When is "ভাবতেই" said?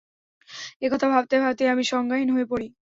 1.43-1.71